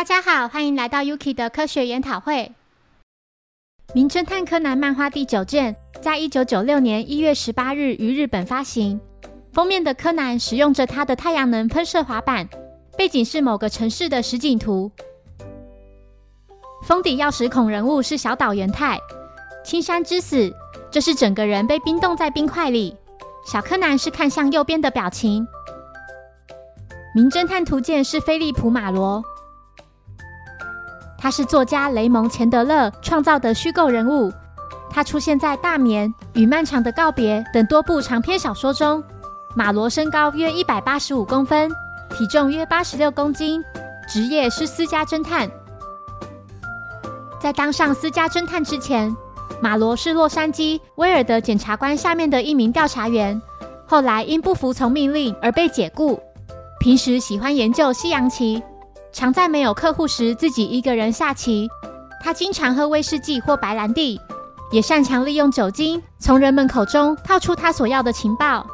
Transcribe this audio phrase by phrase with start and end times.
[0.00, 2.50] 大家好，欢迎来到 Yuki 的科学研讨会。
[3.94, 8.98] 《名侦探柯南》漫画第九卷，在一九九六年一月十八日于日本发行。
[9.52, 12.48] 封面的柯南使用着他的太阳能喷射滑板，
[12.96, 14.90] 背景是某个城市的实景图。
[16.84, 18.98] 封底钥匙孔人物是小岛元太。
[19.62, 20.50] 青山之死，
[20.90, 22.96] 这是整个人被冰冻在冰块里。
[23.44, 25.46] 小柯南是看向右边的表情。
[27.14, 29.22] 名侦探图鉴是菲利普马罗。
[31.22, 34.32] 他是作家雷蒙钱德勒创造的虚构人物，
[34.88, 39.04] 他出现在《大眠》与《漫长的告别》等多部长篇小说中。
[39.54, 41.70] 马罗身高约一百八十五公分，
[42.16, 43.62] 体重约八十六公斤，
[44.08, 45.50] 职业是私家侦探。
[47.38, 49.14] 在当上私家侦探之前，
[49.60, 53.38] 马罗是洛杉矶威尔德检察官下面的一名调查员，
[53.86, 56.18] 后来因不服从命令而被解雇。
[56.78, 58.62] 平时喜欢研究西洋棋。
[59.12, 61.68] 常在没有客户时自己一个人下棋。
[62.22, 64.20] 他经常喝威士忌或白兰地，
[64.70, 68.66] 也擅长利用酒精从人们口中套出他所要的情报。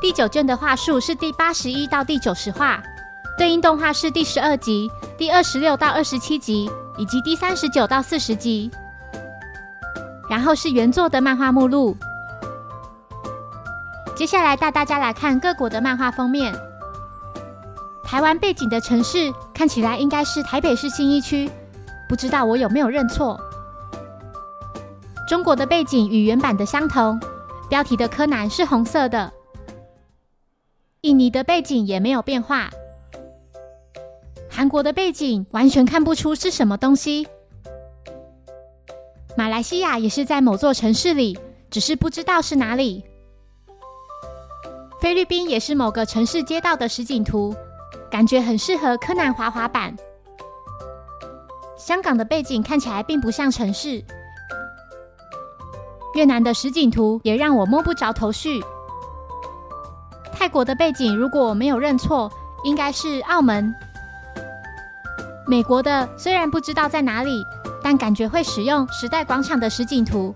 [0.00, 2.80] 第九卷的话术是第八十一到第九十话，
[3.36, 8.70] 对应动画是第十二集、第二十六到二十七集以及第三十九到四十集。
[10.30, 11.96] 然后是原作的漫画目录。
[14.14, 16.54] 接下来带大家来看各国的漫画封面。
[18.04, 21.50] 台湾背景的城市看起来应该是台北市信义区，
[22.08, 23.40] 不知道我有没有认错。
[25.28, 27.18] 中国的背景与原版的相同，
[27.70, 29.32] 标题的柯南是红色的。
[31.00, 32.68] 印尼的背景也没有变化。
[34.50, 37.26] 韩国的背景完全看不出是什么东西。
[39.34, 41.38] 马来西亚也是在某座城市里，
[41.70, 43.02] 只是不知道是哪里。
[45.00, 47.56] 菲律宾也是某个城市街道的实景图。
[48.12, 49.96] 感觉很适合柯南滑滑板。
[51.78, 54.04] 香港的背景看起来并不像城市。
[56.14, 58.62] 越南的实景图也让我摸不着头绪。
[60.30, 62.30] 泰国的背景如果我没有认错，
[62.64, 63.74] 应该是澳门。
[65.46, 67.42] 美国的虽然不知道在哪里，
[67.82, 70.34] 但感觉会使用时代广场的实景图。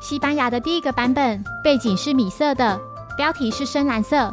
[0.00, 2.80] 西班牙的第一个版本背景是米色的，
[3.14, 4.32] 标题是深蓝色。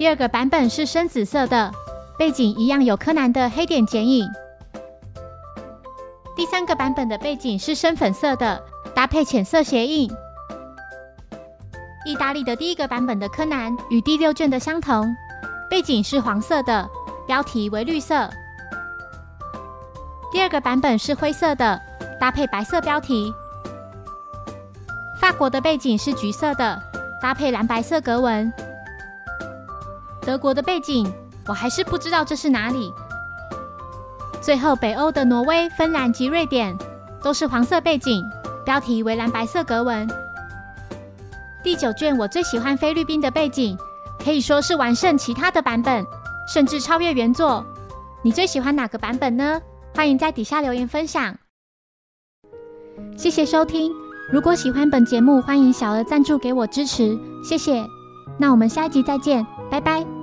[0.00, 1.70] 第二个版本是深紫色的，
[2.18, 4.26] 背景一样有柯南的黑点剪影。
[6.34, 10.10] 第三个版本的背景是深粉色的，搭配浅色斜印。
[12.06, 15.14] 意大利的第一个版本的柯南与第六卷的相同，
[15.68, 16.88] 背景是黄色的，
[17.26, 18.26] 标题为绿色。
[20.32, 21.78] 第二个版本是灰色的，
[22.18, 23.30] 搭配白色标题。
[25.20, 26.82] 法国的背景是橘色的，
[27.20, 28.50] 搭配蓝白色格纹。
[30.30, 31.12] 德国的背景，
[31.48, 32.92] 我还是不知道这是哪里。
[34.40, 36.78] 最后，北欧的挪威、芬兰及瑞典
[37.20, 38.22] 都是黄色背景，
[38.64, 40.08] 标题为蓝白色格纹。
[41.64, 43.76] 第九卷我最喜欢菲律宾的背景，
[44.24, 46.06] 可以说是完胜其他的版本，
[46.46, 47.66] 甚至超越原作。
[48.22, 49.60] 你最喜欢哪个版本呢？
[49.96, 51.36] 欢迎在底下留言分享。
[53.16, 53.90] 谢谢收听，
[54.32, 57.84] 如果喜欢本节目，欢迎小额赞助给我支持，谢谢。
[58.38, 59.44] 那我们下一集再见。
[59.68, 60.19] 拜拜。